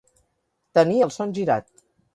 Tenir 0.79 0.99
el 1.09 1.15
son 1.19 1.37
girat. 1.41 1.71